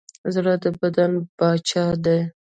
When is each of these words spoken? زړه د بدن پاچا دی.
زړه 0.33 0.53
د 0.63 0.65
بدن 0.79 1.11
پاچا 1.37 1.85
دی. 2.05 2.19